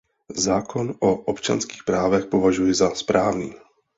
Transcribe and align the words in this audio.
Zákon 0.35 0.95
o 0.99 1.15
občanských 1.15 1.83
právech 1.83 2.25
považuji 2.25 2.73
za 2.73 2.95
správný. 2.95 3.53